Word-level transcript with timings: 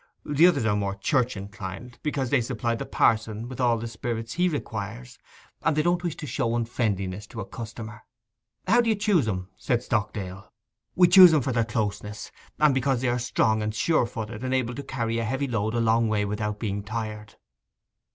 The 0.25 0.47
others 0.47 0.65
are 0.65 0.75
more 0.75 0.95
church 0.95 1.37
inclined, 1.37 1.99
because 2.01 2.31
they 2.31 2.41
supply 2.41 2.73
the 2.73 2.87
pa'son 2.87 3.47
with 3.47 3.61
all 3.61 3.77
the 3.77 3.87
spirits 3.87 4.33
he 4.33 4.49
requires, 4.49 5.19
and 5.61 5.75
they 5.75 5.83
don't 5.83 6.01
wish 6.01 6.15
to 6.15 6.25
show 6.25 6.55
unfriendliness 6.55 7.27
to 7.27 7.39
a 7.39 7.45
customer.' 7.45 8.01
'How 8.65 8.81
do 8.81 8.89
you 8.89 8.95
choose 8.95 9.27
'em?' 9.27 9.49
said 9.57 9.83
Stockdale. 9.83 10.51
'We 10.95 11.07
choose 11.09 11.33
'em 11.35 11.41
for 11.41 11.51
their 11.51 11.65
closeness, 11.65 12.31
and 12.59 12.73
because 12.73 13.01
they 13.01 13.09
are 13.09 13.19
strong 13.19 13.61
and 13.61 13.75
surefooted, 13.75 14.43
and 14.43 14.55
able 14.55 14.73
to 14.73 14.81
carry 14.81 15.19
a 15.19 15.23
heavy 15.23 15.47
load 15.47 15.75
a 15.75 15.79
long 15.79 16.07
way 16.07 16.25
without 16.25 16.57
being 16.57 16.81
tired. 16.83 17.35